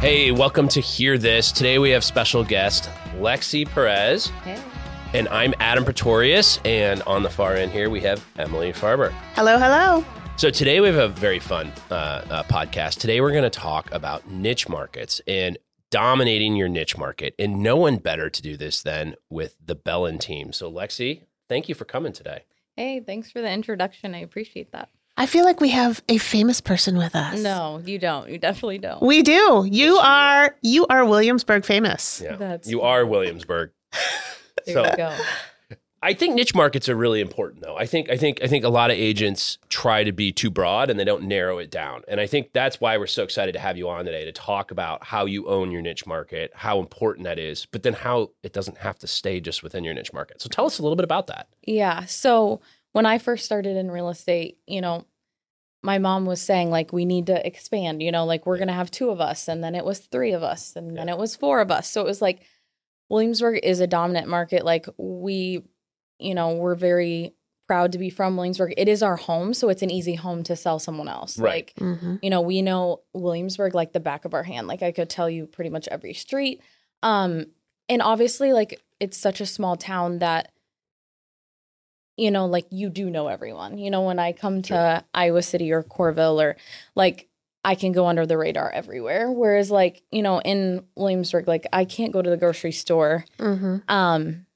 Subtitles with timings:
[0.00, 1.52] Hey, welcome to Hear This.
[1.52, 4.58] Today we have special guest Lexi Perez, Hey.
[5.12, 6.58] and I'm Adam Pretorius.
[6.64, 9.10] And on the far end here we have Emily Farber.
[9.34, 10.02] Hello, hello.
[10.36, 11.94] So today we have a very fun uh,
[12.30, 12.98] uh, podcast.
[12.98, 15.58] Today we're going to talk about niche markets and
[15.90, 20.20] dominating your niche market, and no one better to do this than with the Belland
[20.20, 20.54] team.
[20.54, 22.44] So Lexi, thank you for coming today.
[22.74, 24.14] Hey, thanks for the introduction.
[24.14, 24.88] I appreciate that.
[25.20, 27.42] I feel like we have a famous person with us.
[27.42, 28.30] No, you don't.
[28.30, 29.02] You definitely don't.
[29.02, 29.66] We do.
[29.70, 32.22] You are you are Williamsburg famous.
[32.24, 33.72] Yeah, That's- you are Williamsburg.
[34.64, 35.14] there so- you go.
[36.02, 37.76] I think niche markets are really important though.
[37.76, 40.88] I think I think I think a lot of agents try to be too broad
[40.88, 42.00] and they don't narrow it down.
[42.08, 44.70] And I think that's why we're so excited to have you on today to talk
[44.70, 48.54] about how you own your niche market, how important that is, but then how it
[48.54, 50.40] doesn't have to stay just within your niche market.
[50.40, 51.48] So tell us a little bit about that.
[51.66, 52.06] Yeah.
[52.06, 52.62] So
[52.92, 55.04] when I first started in real estate, you know,
[55.82, 58.90] my mom was saying like we need to expand, you know, like we're gonna have
[58.90, 61.60] two of us, and then it was three of us, and then it was four
[61.60, 61.88] of us.
[61.90, 62.42] So it was like
[63.08, 64.64] Williamsburg is a dominant market.
[64.64, 65.62] Like we,
[66.18, 67.34] you know, we're very
[67.66, 68.74] proud to be from Williamsburg.
[68.76, 71.38] It is our home, so it's an easy home to sell someone else.
[71.38, 71.72] Right.
[71.78, 72.16] Like Mm-hmm.
[72.22, 74.66] you know, we know Williamsburg like the back of our hand.
[74.66, 76.62] Like I could tell you pretty much every street.
[77.02, 77.46] Um,
[77.88, 80.52] and obviously, like it's such a small town that,
[82.20, 83.78] you know, like you do know everyone.
[83.78, 86.56] You know, when I come to Iowa City or Coralville or
[86.94, 87.28] like
[87.64, 89.30] I can go under the radar everywhere.
[89.30, 93.76] Whereas like, you know, in Williamsburg, like I can't go to the grocery store, Mm-hmm.
[93.88, 94.46] um,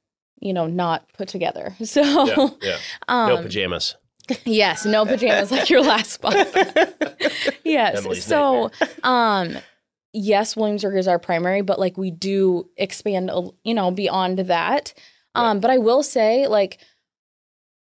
[0.41, 1.75] you know, not put together.
[1.85, 2.77] So Yeah, yeah.
[3.09, 3.97] um No pajamas.
[4.47, 6.35] Yes, no pajamas like your last spot.
[7.65, 7.99] yes.
[7.99, 8.71] Emily's so,
[9.03, 9.57] um,
[10.13, 14.95] yes, Williamsburg is our primary, but like we do expand, a- you know, beyond that.
[15.35, 16.79] Um, but I will say, like,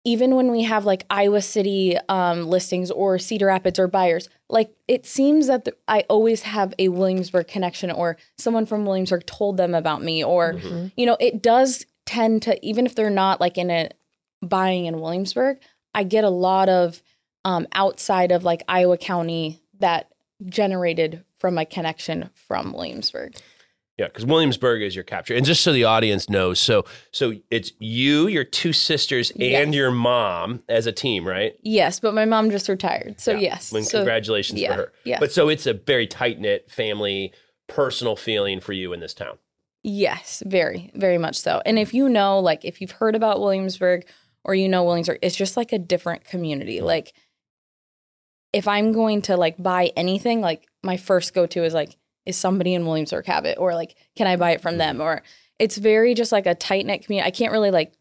[0.05, 4.75] even when we have like Iowa City um, listings or Cedar Rapids or buyers, like
[4.87, 9.57] it seems that the, I always have a Williamsburg connection or someone from Williamsburg told
[9.57, 10.87] them about me or Mm-hmm.
[10.97, 13.89] you know, it does tend to, even if they're not like in a
[14.41, 15.59] buying in Williamsburg,
[15.95, 17.01] I get a lot of
[17.45, 20.09] um, outside of like Iowa County that
[20.45, 23.35] generated from my connection from Williamsburg.
[23.97, 25.35] Yeah, because Williamsburg is your capture.
[25.35, 29.73] And just so the audience knows, so so it's you, your two sisters, and Yes.
[29.75, 31.53] your mom as a team, right?
[31.61, 33.19] Yes, but my mom just retired.
[33.19, 33.39] So Yeah.
[33.39, 33.67] yes.
[33.67, 34.93] So, congratulations yeah, for her.
[35.03, 35.19] yeah.
[35.19, 37.33] But so it's a very tight knit family,
[37.67, 39.37] personal feeling for you in this town.
[39.83, 41.61] Yes, very, very much so.
[41.65, 44.07] And if you know, like, if you've heard about Williamsburg
[44.43, 46.81] or you know Williamsburg, it's just like a different community.
[46.81, 47.13] Like,
[48.53, 52.37] if I'm going to like buy anything, like my first go to is like, is
[52.37, 53.57] somebody in Williamsburg have it?
[53.57, 54.79] Or like, can I buy it from mm-hmm.
[54.79, 55.01] them?
[55.01, 55.23] Or
[55.59, 57.27] it's very just like a tight knit community.
[57.27, 57.93] I can't really like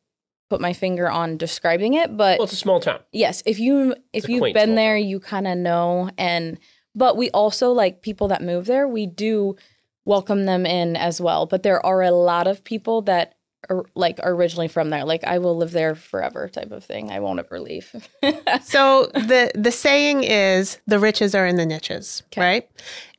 [0.52, 3.00] put my finger on describing it, but Well, it's a small town.
[3.10, 6.58] yes if you if you've quaint been there you kind of know and
[6.94, 9.56] but we also like people that move there we do
[10.04, 13.34] welcome them in as well but there are a lot of people that
[13.70, 17.20] are like originally from there like i will live there forever type of thing i
[17.20, 17.94] won't ever leave
[18.64, 22.40] So the the saying is the riches are in the niches, Okay.
[22.40, 22.70] right?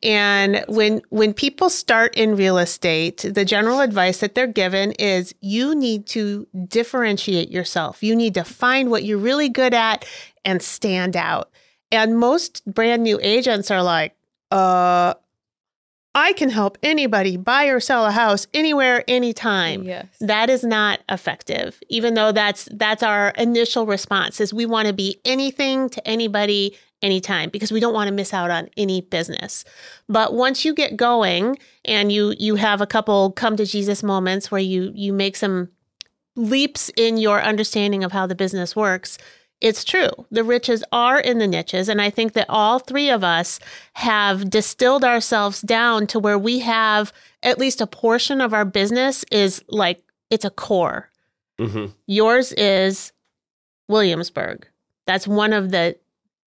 [0.02, 5.34] And when when people start in real estate, the general advice that they're given is
[5.42, 8.04] you need to differentiate yourself.
[8.04, 10.06] You need to find what you're really good at
[10.46, 11.50] and stand out.
[11.92, 14.16] And most brand new agents are like,
[14.52, 15.14] uh
[16.16, 19.84] I can help anybody buy or sell a house anywhere anytime.
[19.84, 20.06] Yes.
[20.20, 24.94] That is not effective even though that's that's our initial response is we want to
[24.94, 29.66] be anything to anybody anytime because we don't want to miss out on any business.
[30.08, 34.50] But once you get going and you you have a couple come to jesus moments
[34.50, 35.70] where you you make some
[36.36, 39.18] leaps in your understanding of how the business works
[39.64, 40.10] it's true.
[40.30, 41.88] The riches are in the niches.
[41.90, 43.60] And I think that all three of us
[43.94, 49.24] have distilled ourselves down to where we have at least a portion of our business
[49.32, 51.10] is like it's a core.
[51.60, 51.88] Mm-hmm.
[52.08, 53.12] Yours is
[53.88, 54.68] Williamsburg.
[55.08, 55.98] That's one of the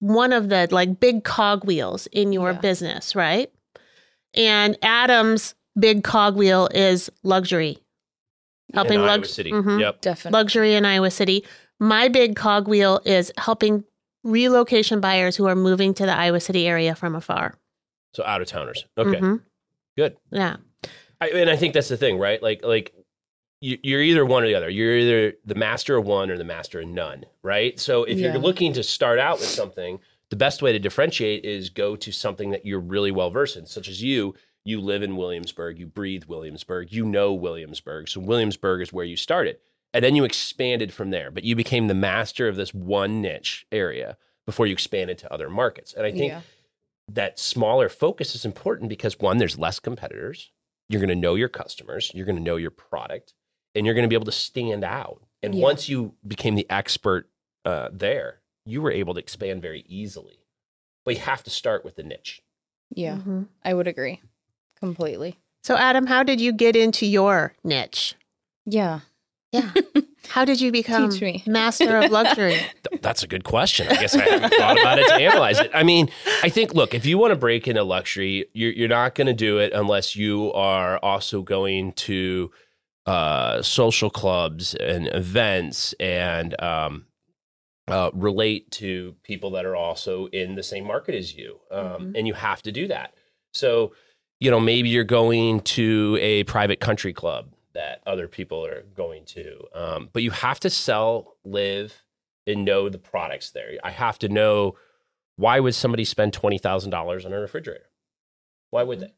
[0.00, 2.60] one of the like big cogwheels in your Yeah.
[2.60, 3.50] business, right?
[4.34, 7.78] And Adam's big cogwheel is luxury.
[8.74, 9.52] Helping in Iowa lux- City.
[9.52, 10.00] Mhm Yep.
[10.00, 11.44] definitely luxury in Iowa City.
[11.78, 13.84] My big cogwheel is helping
[14.24, 17.54] relocation buyers who are moving to the Iowa City area from afar.
[18.14, 18.84] So out of towners.
[18.96, 19.20] Okay.
[19.20, 19.42] Mhm.
[19.96, 20.16] Good.
[20.30, 20.56] Yeah.
[21.20, 22.42] I, and I think that's the thing, right?
[22.42, 22.92] Like, like
[23.60, 24.68] you, you're either one or the other.
[24.68, 27.78] You're either the master of one or the master of none, right?
[27.78, 28.32] So if Yeah.
[28.32, 29.98] you're looking to start out with something,
[30.30, 33.66] the best way to differentiate is go to something that you're really well versed in,
[33.66, 34.34] such as you.
[34.64, 38.08] You live in Williamsburg, you breathe Williamsburg, you know Williamsburg.
[38.08, 39.58] So Williamsburg is where you started.
[39.96, 43.66] And then you expanded from there, but you became the master of this one niche
[43.72, 44.16] area
[44.46, 45.92] before you expanded to other markets.
[45.94, 46.42] And I think yeah
[47.08, 50.50] that smaller focus is important because one, there's less competitors.
[50.88, 53.34] You're going to know your customers, you're going to know your product,
[53.74, 55.22] and you're going to be able to stand out.
[55.42, 55.62] And Yeah.
[55.62, 57.28] once you became the expert
[57.64, 60.40] uh, there, you were able to expand very easily.
[61.04, 62.42] But you have to start with the niche.
[62.90, 63.48] Yeah, Mhm.
[63.64, 64.20] I would agree
[64.76, 65.38] completely.
[65.62, 68.14] So, Adam, how did you get into your niche?
[68.64, 69.00] Yeah.
[69.56, 70.02] Yeah.
[70.28, 71.42] How did you become me.
[71.46, 72.58] master of luxury?
[73.00, 73.86] That's a good question.
[73.88, 75.70] I guess I haven't thought about it to analyze it.
[75.72, 76.08] I mean,
[76.42, 79.32] I think, look, if you want to break into luxury, you're, you're not going to
[79.32, 82.50] do it unless you are also going to
[83.06, 87.06] uh, social clubs and events and um,
[87.88, 91.60] uh, relate to people that are also in the same market as you.
[91.70, 92.12] Um, Mhm.
[92.18, 93.14] And you have to do that.
[93.54, 93.92] So,
[94.40, 99.24] you know, maybe you're going to a private country club that other people are going
[99.26, 102.02] to, um, but you have to sell, live,
[102.46, 103.72] and know the products there.
[103.84, 104.76] I have to know
[105.36, 107.90] why would somebody spend twenty thousand dollars on a refrigerator?
[108.70, 109.12] Why would they?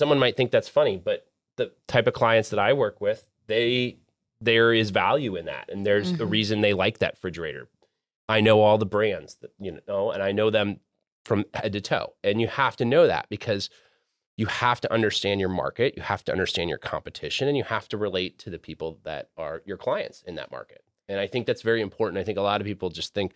[0.00, 1.26] Someone might think that's funny, but
[1.56, 3.98] the type of clients that I work with, they
[4.40, 6.30] there is value in that, and there's a Mhm.
[6.30, 7.68] reason they like that refrigerator.
[8.28, 10.80] I know all the brands that you know, and I know them
[11.24, 13.70] from head to toe, and you have to know that because
[14.36, 17.88] you have to understand your market, you have to understand your competition, and you have
[17.88, 20.82] to relate to the people that are your clients in that market.
[21.08, 22.18] And I think that's very important.
[22.18, 23.32] I think a lot of people just think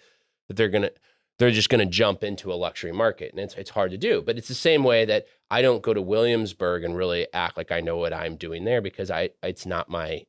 [0.49, 0.91] that they're gonna
[1.39, 4.23] they're just gonna jump into a luxury market, and it's it's hard to do.
[4.23, 7.71] But it's the same way that I don't go to Williamsburg and really act like
[7.71, 10.25] I know what I'm doing there because I it's not my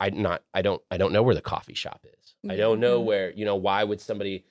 [0.00, 2.34] I not I don't I don't know where the coffee shop is.
[2.50, 3.04] I don't know Mhm.
[3.06, 4.44] where you know why would somebody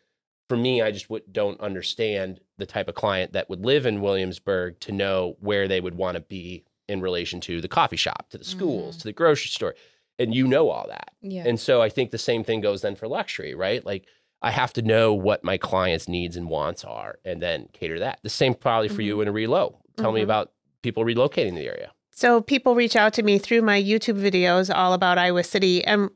[0.50, 4.02] for me, I just would, don't understand the type of client that would live in
[4.02, 8.30] Williamsburg to know where they would want to be in relation to the coffee shop,
[8.32, 9.00] to the schools, Mhm.
[9.02, 9.76] to the grocery store.
[10.18, 11.12] And you know all that.
[11.22, 11.44] Yeah.
[11.46, 13.86] And so I think the same thing goes then for luxury, right?
[13.86, 14.06] Like
[14.42, 18.20] I have to know what my clients' needs and wants are and then cater that.
[18.24, 19.76] The same probably for you in a relo.
[19.98, 20.24] Tell me Mhm.
[20.24, 20.52] about
[20.82, 21.92] people relocating the area.
[22.12, 25.84] So people reach out to me through my YouTube videos all about Iowa City.
[25.86, 26.10] And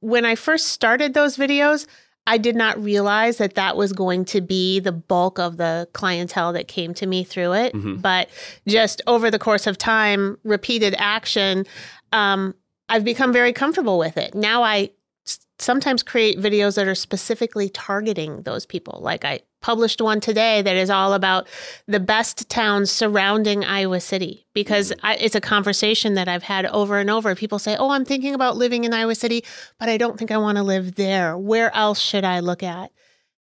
[0.00, 1.86] when I first started those videos,
[2.26, 6.52] I did not realize that that was going to be the bulk of the clientele
[6.54, 7.74] that came to me through it.
[7.74, 8.00] Mhm.
[8.00, 8.28] But
[8.66, 11.66] just over the course of time, repeated action,
[12.12, 12.54] um,
[12.88, 14.34] I've become very comfortable with it.
[14.34, 14.90] Now I
[15.26, 19.00] s- sometimes create videos that are specifically targeting those people.
[19.02, 21.48] Like I published one today that is all about
[21.86, 25.06] the best towns surrounding Iowa City because mm-hmm.
[25.06, 27.34] I, it's a conversation that I've had over and over.
[27.34, 29.42] People say, "Oh, I'm thinking about living in Iowa City,
[29.80, 31.38] but I don't think I want to live there.
[31.38, 32.92] Where else should I look at?"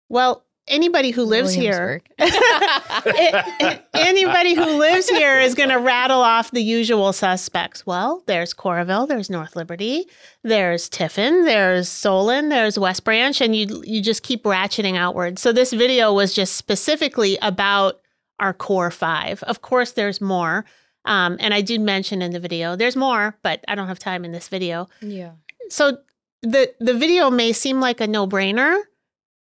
[0.08, 6.50] Well, anybody who lives here it- anybody who lives here is going to rattle off
[6.50, 7.86] the usual suspects.
[7.86, 10.06] Well, there's Coralville, there's North Liberty,
[10.42, 15.38] there's Tiffin, there's Solon, there's West Branch, and you you just keep ratcheting outward.
[15.38, 18.00] So this video was just specifically about
[18.40, 19.42] our core five.
[19.44, 20.64] Of course, there's more.
[21.04, 24.24] Um, and I did mention in the video, there's more, but I don't have time
[24.24, 25.32] in this video yeah.
[25.70, 25.98] so
[26.42, 28.80] the the video may seem like a no-brainer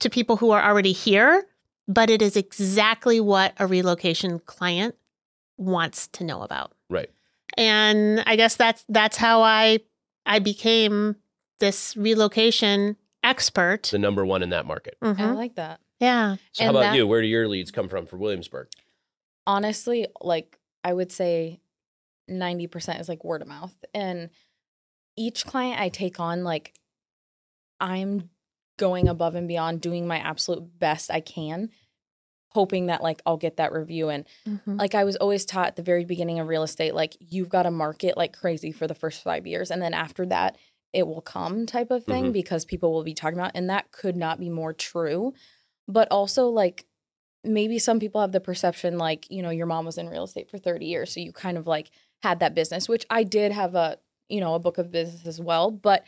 [0.00, 1.44] to people who are already here
[1.88, 4.94] but it is exactly what a relocation client
[5.56, 7.10] wants to know about Right.
[7.56, 9.78] and i guess that's that's how i
[10.26, 11.16] i became
[11.58, 14.96] this relocation expert The number one in that market.
[15.02, 15.36] I Mhm.
[15.36, 15.80] like that.
[16.00, 17.06] yeah So how about that- you?
[17.06, 18.68] Where do your leads come from for Williamsburg?
[19.46, 21.60] honestly, like I would say
[22.30, 23.74] 90% is like word of mouth.
[23.92, 24.30] And
[25.16, 26.72] each client I take on, like
[27.80, 28.30] I'm
[28.80, 31.70] going above and beyond, doing my absolute best I can,
[32.48, 34.08] hoping that like I'll get that review.
[34.08, 34.78] And Mhm.
[34.78, 37.64] like I was always taught at the very beginning of real estate, like you've got
[37.64, 39.70] to market like crazy for the first five years.
[39.70, 40.56] And then after that,
[40.92, 42.32] it will come type of thing Mhm.
[42.32, 43.52] because people will be talking about.
[43.54, 45.34] And that could not be more true.
[45.86, 46.86] But also like
[47.44, 50.50] maybe some people have the perception like, you know, your mom was in real estate
[50.50, 51.12] for 30 years.
[51.12, 51.90] So you kind of like
[52.22, 55.40] had that business, which I did have a, you know, a book of business as
[55.40, 55.70] well.
[55.70, 56.04] But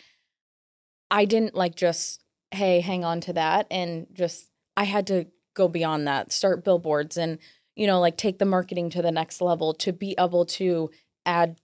[1.11, 3.67] I didn't like just, hey, hang on to that.
[3.71, 7.39] And just, I had to go beyond that, start billboards and,
[7.77, 10.91] you know, like take the marketing to the next level to be able to
[11.27, 11.59] add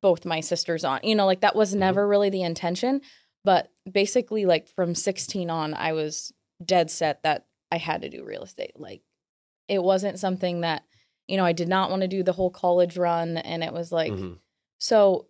[0.00, 1.00] both my sisters on.
[1.02, 1.78] You know, like that was Mhm.
[1.78, 3.00] never really the intention.
[3.44, 6.32] But basically, like from 16 on, I was
[6.64, 8.78] dead set that I had to do real estate.
[8.78, 9.02] Like
[9.68, 10.84] it wasn't something that,
[11.26, 13.36] you know, I did not want to do the whole college run.
[13.38, 14.38] And it was like, Mhm.
[14.78, 15.26] so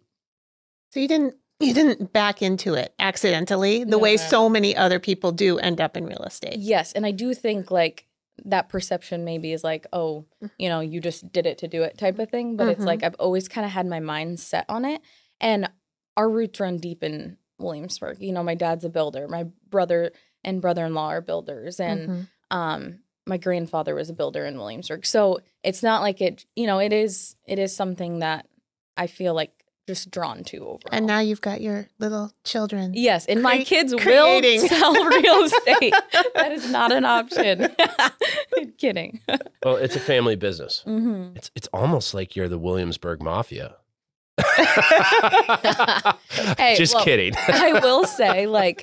[0.91, 4.23] so you didn't you didn't back into it accidentally the No, way no.
[4.23, 7.71] so many other people do end up in real estate Yes, and I do think
[7.71, 8.07] like
[8.45, 10.25] that perception maybe is like, oh,
[10.59, 12.57] you know, you just did it to do it type of thing.
[12.57, 12.87] But it's Mhm.
[12.87, 15.01] like I've always kind of had my mind set on it.
[15.41, 15.69] And
[16.17, 18.19] our roots run deep in Williamsburg.
[18.23, 19.27] You know, my dad's a builder.
[19.27, 20.13] My brother
[20.45, 21.81] and brother in law are builders.
[21.81, 22.29] And Mhm.
[22.53, 25.05] um my grandfather was a builder in Williamsburg.
[25.05, 28.47] So it's not like it, you know, it is it is something that
[28.97, 29.58] I feel like
[29.89, 30.81] just drawn to overall.
[30.93, 32.93] And now you've got your little children.
[32.95, 34.61] yes, and my kids creating.
[34.61, 35.95] will sell real estate.
[36.35, 37.75] that is not an option.
[38.79, 39.21] Kidding.
[39.65, 40.83] Well, it's a family business.
[40.85, 43.77] hmm It's it's almost like you're the Williamsburg Mafia.
[46.57, 47.35] Hey, Just well, kidding.
[47.37, 48.83] I will say, like,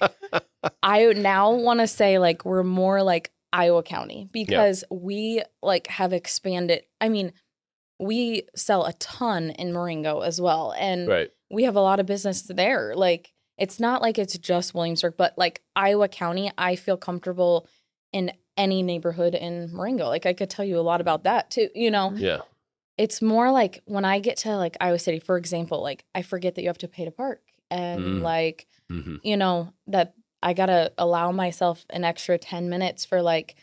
[0.83, 6.11] I now want to say, like, we're more like Iowa County because we like have
[6.13, 6.83] expanded.
[6.99, 7.31] I mean,
[7.99, 11.31] we sell a ton in Marengo as well, and right.
[11.49, 12.93] we have a lot of business there.
[12.95, 17.67] Like, it's not like it's just Williamsburg, but like Iowa County, I feel comfortable
[18.11, 20.07] in any neighborhood in Marengo.
[20.07, 21.69] Like, I could tell you a lot about that too.
[21.73, 22.39] You know, Yeah.
[22.97, 26.55] it's more like when I get to like Iowa City, for example, like I forget
[26.55, 28.21] that you have to pay to park and Mm.
[28.21, 33.55] like, hmm you know, that I gotta allow myself an extra 10 minutes for like,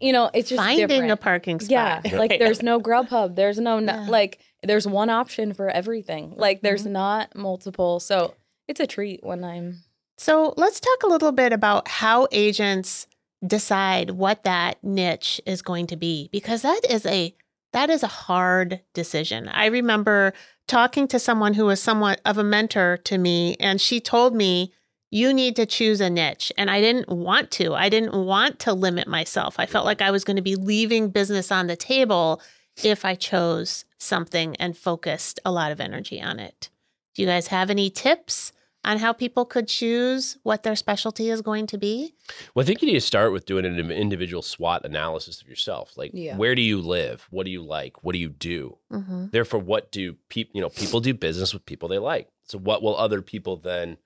[0.00, 1.12] you know, it's just Finding different.
[1.12, 1.70] a parking spot.
[1.70, 4.06] yeah, like there's no Grubhub, there's no, no Yeah.
[4.08, 6.34] like there's one option for everything.
[6.36, 6.90] Like there's Mhm.
[6.92, 8.34] not multiple, so
[8.68, 9.82] it's a treat when I'm.
[10.18, 13.06] So let's talk a little bit about how agents
[13.46, 17.34] decide what that niche is going to be because that is a
[17.72, 19.48] that is a hard decision.
[19.48, 20.32] I remember
[20.66, 24.72] talking to someone who was somewhat of a mentor to me and she told me
[25.10, 27.74] you need to choose a niche and I didn't want to.
[27.74, 29.56] I didn't want to limit myself.
[29.58, 32.40] I felt like I was going to be leaving business on the table
[32.82, 36.70] if I chose something and focused a lot of energy on it.
[37.14, 38.52] Do you guys have any tips
[38.82, 42.14] on how people could choose what their specialty is going to be?
[42.54, 45.98] Well, I think you need to start with doing an individual SWOT analysis of yourself.
[45.98, 46.36] Like, Yeah.
[46.36, 47.26] where do you live?
[47.30, 48.02] What do you like?
[48.04, 48.78] What do you do?
[48.90, 49.26] Mm-hmm.
[49.32, 50.52] Therefore, what do people?
[50.54, 52.28] You know, people do business with people they like.
[52.44, 53.98] So, what will other people then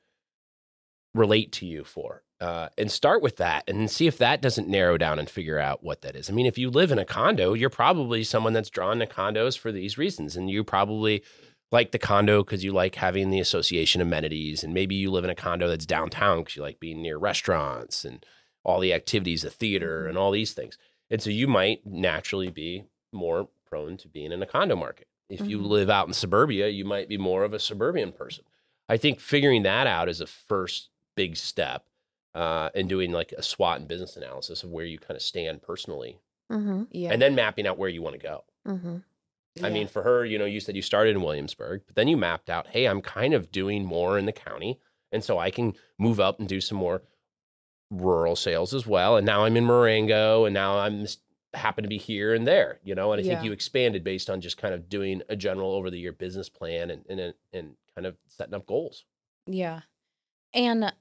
[1.14, 2.22] relate to you for?
[2.40, 5.82] Uh, and start with that, and see if that doesn't narrow down and figure out
[5.82, 6.28] what that is.
[6.28, 9.56] I mean, if you live in a condo, you're probably someone that's drawn to condos
[9.56, 11.22] for these reasons, and you probably
[11.72, 15.30] like the condo because you like having the association amenities, and maybe you live in
[15.30, 18.26] a condo that's downtown because you like being near restaurants and
[18.62, 20.76] all the activities, the theater, and all these things.
[21.10, 25.06] And so you might naturally be more prone to being in a condo market.
[25.30, 25.68] If you Mhm.
[25.68, 28.44] live out in suburbia, you might be more of a suburban person.
[28.88, 31.84] I think figuring that out is a first big step
[32.34, 35.62] uh, and doing like a SWOT and business analysis of where you kind of stand
[35.62, 36.18] personally,
[36.52, 36.82] Mm-hmm.
[36.90, 37.10] Yeah.
[37.12, 38.44] and then mapping out where you want to go.
[38.68, 38.96] Mm-hmm.
[39.64, 42.16] I mean, for her, you know, you said you started in Williamsburg, but then you
[42.16, 44.78] mapped out, hey, I'm kind of doing more in the county.
[45.12, 47.02] And so I can move up and do some more
[47.90, 49.16] rural sales as well.
[49.16, 51.06] And now I'm in Marengo and now I'm
[51.54, 53.34] happen to be here and there, you know, and I Yeah.
[53.34, 56.48] think you expanded based on just kind of doing a general over the year business
[56.48, 59.04] plan and, and, and kind of setting up goals.
[59.46, 59.82] Yeah.
[60.52, 60.92] And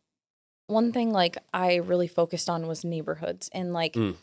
[0.68, 4.16] one thing like I really focused on was neighborhoods and like Mm.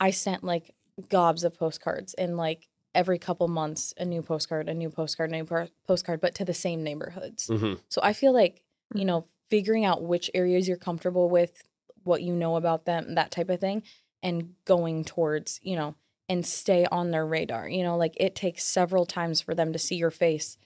[0.00, 0.74] I sent like
[1.08, 5.32] gobs of postcards and like every couple months a new postcard, a new postcard, a
[5.34, 7.48] new po- postcard, but to the same neighborhoods.
[7.48, 7.74] Mm-hmm.
[7.88, 8.62] So I feel like,
[8.94, 9.06] you Mhm.
[9.06, 11.62] know, figuring out which areas you're comfortable with,
[12.04, 13.82] what you know about them, that type of thing,
[14.22, 15.94] and going towards, you know,
[16.28, 17.68] and stay on their radar.
[17.68, 20.56] You know, like it takes several times for them to see your face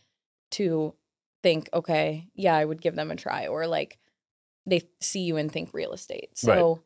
[0.52, 0.94] to
[1.42, 3.98] think, okay, yeah, I would give them a try, or like
[4.66, 6.30] they see you and think real estate.
[6.44, 6.58] Right.
[6.58, 6.82] So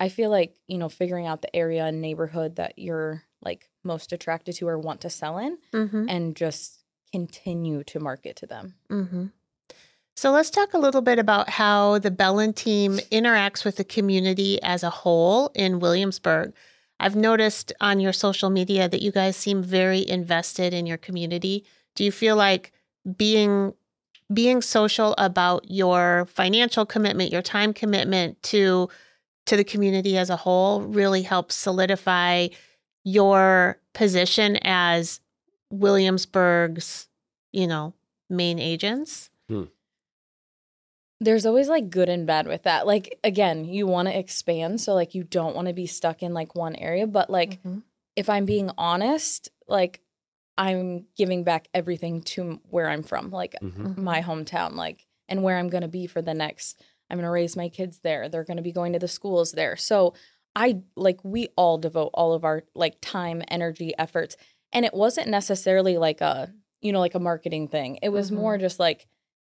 [0.00, 4.12] I feel like, you know, figuring out the area and neighborhood that you're like most
[4.12, 6.06] attracted to or want to sell in Mm-hmm.
[6.08, 6.78] and just
[7.12, 8.74] continue to market to them.
[8.90, 9.26] Mm-hmm.
[10.14, 14.62] So let's talk a little bit about how the Belland team interacts with the community
[14.62, 16.52] as a whole in Williamsburg.
[17.00, 21.64] I've noticed on your social media that you guys seem very invested in your community.
[21.94, 22.72] Do you feel like
[23.16, 23.74] being
[24.32, 28.88] being social about your financial commitment, your time commitment to
[29.46, 32.46] to the community as a whole really helps solidify
[33.04, 35.20] your position as
[35.70, 37.08] Williamsburg's,
[37.52, 37.94] you know,
[38.30, 39.30] main agents?
[41.20, 42.86] there's always like good and bad with that.
[42.86, 46.34] Like again, you want to expand, so like you don't want to be stuck in
[46.34, 47.82] like one area, but like Mhm.
[48.16, 50.00] if I'm being honest, like
[50.58, 54.02] I'm giving back everything to where I'm from, like Mm-hmm.
[54.02, 56.80] my hometown, like and where I'm going to be for the next
[57.10, 58.28] I'm going to raise my kids there.
[58.30, 59.76] They're going to be going to the schools there.
[59.76, 60.14] So
[60.56, 64.36] I like we all devote all of our like time, energy, efforts.
[64.72, 67.98] And it wasn't necessarily like a, you know, like a marketing thing.
[68.02, 68.36] It was Mhm.
[68.36, 69.06] more just like,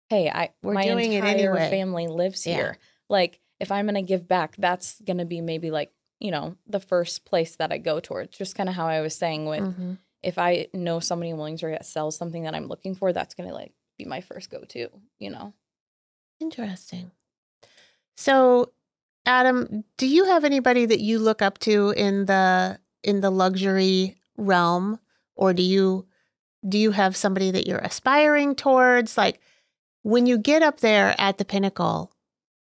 [0.09, 1.69] hey, I We're my doing it entire anyway.
[1.69, 2.55] family lives Yeah.
[2.55, 2.77] here.
[3.09, 6.57] Like if I'm going to give back, that's going to be maybe like, you know,
[6.67, 8.37] the first place that I go towards.
[8.37, 9.97] Just kind of how I was saying with Mhm.
[10.23, 13.49] If I know somebody in Williamsburg that sells something that I'm looking for, that's going
[13.49, 14.89] to like be my first go to,
[15.19, 15.53] you know.
[16.39, 17.11] Interesting.
[18.15, 18.71] So
[19.25, 24.15] Adam, do you have anybody that you look up to in the in the luxury
[24.37, 24.99] realm
[25.35, 26.05] or do you
[26.67, 29.39] do you have somebody that you're aspiring towards like
[30.01, 32.11] when you get up there at the pinnacle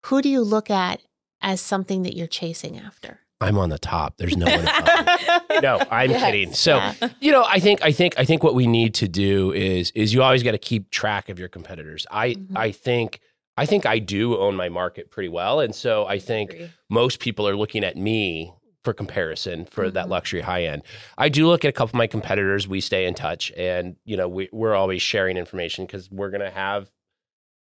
[0.06, 1.02] who do you look at
[1.42, 4.18] as something that you're chasing after I'm on the top.
[4.18, 4.68] There's no one.
[5.62, 6.24] No, I'm Yes.
[6.24, 6.54] kidding.
[6.54, 6.94] So, Yeah.
[7.20, 10.14] you know, I think I think I think what we need to do is is
[10.14, 12.06] you always got to keep track of your competitors.
[12.12, 12.56] I Mhm.
[12.56, 13.20] I think
[13.58, 16.70] I think I do own my market pretty well, and so I think Agree.
[16.92, 18.54] most people are looking at me
[18.84, 20.10] for comparison for that Mhm.
[20.10, 20.84] luxury high end.
[21.18, 22.68] I do look at a couple of my competitors.
[22.68, 26.52] We stay in touch, and you know, we we're always sharing information because we're gonna
[26.52, 26.92] have,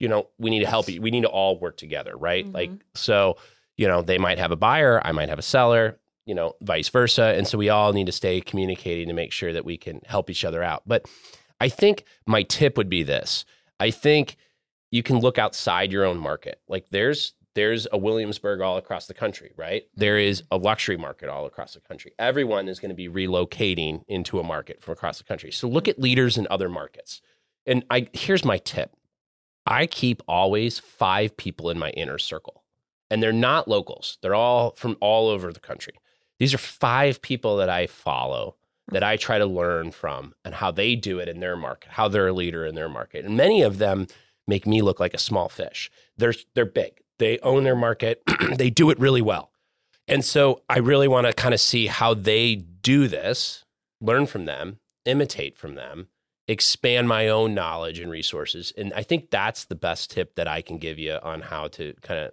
[0.01, 1.03] you know, we need to help you.
[1.03, 2.51] We need to all work together, right?
[2.51, 2.81] Like Mhm.
[2.95, 3.37] so,
[3.83, 6.89] you know, they might have a buyer, I might have a seller, you know, vice
[6.89, 10.01] versa, and so we all need to stay communicating to make sure that we can
[10.07, 10.85] help each other out.
[10.87, 11.05] But
[11.61, 13.45] I think my tip would be this:
[13.81, 14.37] I think
[14.93, 16.61] you can look outside your own market.
[16.69, 19.83] Like there's there's a Williamsburg all across the country, right?
[19.97, 22.13] There is a luxury market all across the country.
[22.21, 25.51] Everyone is going to be relocating into a market from across the country.
[25.51, 27.21] So look at leaders in other markets.
[27.67, 28.95] And I here's my tip.
[29.67, 32.62] I keep always 5 people in my inner circle.
[33.13, 34.17] And they're not locals.
[34.23, 35.93] They're all from all over the country.
[36.39, 38.57] These are 5 people that I follow
[38.91, 42.09] that I try to learn from and how they do it in their market, how
[42.09, 43.25] they're a leader in their market.
[43.25, 44.07] And many of them
[44.47, 45.91] make me look like a small fish.
[46.17, 47.01] They're they're big.
[47.19, 48.23] They own their market.
[48.57, 49.51] they do it really well.
[50.09, 53.65] And so I really want to kind of see how they do this,
[54.01, 56.09] learn from them, imitate from them,
[56.49, 58.73] expand my own knowledge and resources.
[58.77, 61.95] And I think that's the best tip that I can give you on how to
[62.03, 62.33] kind of,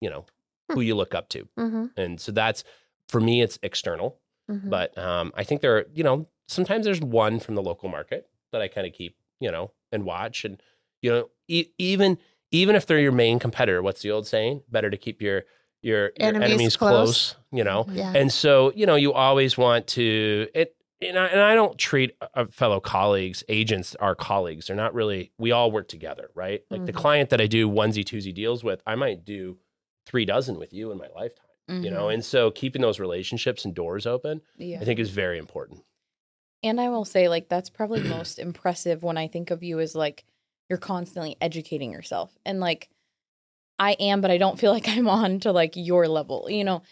[0.00, 0.24] you know,
[0.72, 1.48] who you look up to.
[1.58, 2.64] mm-hmm, And so that's
[3.08, 4.18] for me, it's external.
[4.50, 4.68] mm-hmm.
[4.68, 8.28] But um, I think there are, you know, sometimes there's one from the local market
[8.52, 10.44] that I kind of keep, you know, and watch.
[10.44, 10.60] And,
[11.02, 12.18] you know, e- even
[12.52, 14.62] even if they're your main competitor, what's the old saying?
[14.70, 15.44] Better to keep your
[15.82, 16.90] your, your Enemies enemies, close.
[17.32, 17.36] close.
[17.52, 17.86] you know.
[17.92, 21.76] yeah And so, you know, you always want to it and I, and I don't
[21.76, 22.16] treat
[22.50, 24.66] fellow colleagues, agents, our colleagues.
[24.68, 25.30] They're not really.
[25.38, 26.62] We all work together, right?
[26.70, 26.96] Like the Mhm.
[26.96, 29.58] client that I do onesie twosie deals with, I might do
[30.06, 31.42] three dozen with you in my lifetime.
[31.68, 32.14] You know, Mhm.
[32.14, 34.78] and so keeping those relationships and doors open, yeah.
[34.80, 35.82] I think, is very important.
[36.62, 39.96] And I will say, like, that's probably most impressive when I think of you as
[39.96, 40.24] like
[40.70, 42.36] you're constantly educating yourself.
[42.44, 42.88] And like,
[43.80, 46.46] I am, but I don't feel like I'm on to like your level.
[46.48, 46.82] You know,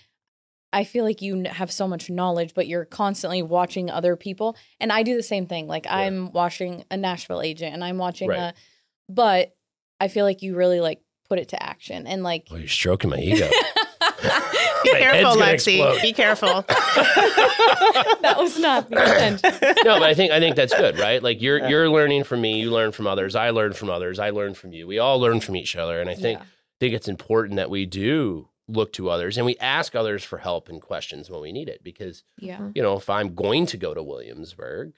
[0.73, 4.57] I feel like you have so much knowledge, but you're constantly watching other people.
[4.81, 5.69] And I do the same thing.
[5.69, 5.95] Like, Yeah.
[5.99, 8.39] I'm watching a Nashville agent and I'm watching Right.
[8.39, 8.55] a,
[9.09, 9.55] but
[10.01, 13.11] I feel like you really like put it to action and like, Oh, you're stroking
[13.11, 13.49] my ego.
[14.85, 16.03] be My careful lexi explode.
[16.03, 19.75] be careful that was not the intention.
[19.85, 21.23] no, but I think I think that's good, right?
[21.23, 24.31] Like you're you're learning from me, you learn from others, I learn from others, I
[24.31, 24.87] learn from you.
[24.87, 26.45] We all learn from each other, and I think Yeah.
[26.81, 30.69] think it's important that we do look to others and we ask others for help
[30.71, 32.71] and questions when we need it because Yeah.
[32.75, 34.95] you know if i'm going to go to williamsburg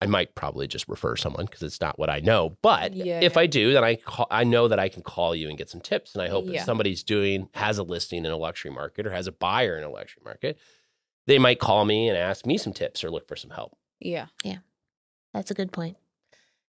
[0.00, 3.34] i might probably just refer someone because it's not what i know but Yeah, if
[3.34, 3.40] yeah.
[3.40, 5.80] i do then i call, i know that i can call you and get some
[5.80, 6.60] tips and i hope Yeah.
[6.60, 9.84] if somebody's doing has a listing in a luxury market or has a buyer in
[9.84, 10.58] a luxury market
[11.26, 14.26] they might call me and ask me some tips or look for some help Yeah.
[14.44, 14.58] Yeah.
[15.34, 15.96] That's a good point.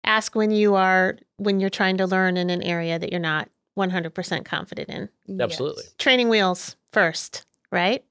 [0.04, 3.48] Ask when you are when you're trying to learn in an area that you're not
[3.78, 5.40] 100% confident in.
[5.40, 5.84] Absolutely.
[5.84, 5.94] Yes.
[5.98, 8.04] Training wheels first, right?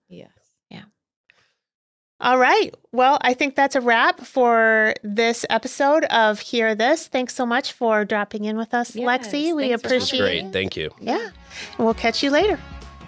[2.19, 2.27] Yes.
[2.27, 2.73] All right.
[2.91, 7.07] Well, I think that's a wrap for this episode of Hear This.
[7.07, 9.55] Thanks so much for dropping in with us, Yes, Lexi.
[9.55, 10.41] We appreciate it.
[10.41, 11.29] great thank you Yeah.
[11.77, 12.59] And we'll catch you later.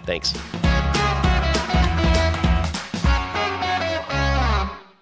[0.06, 0.32] thanks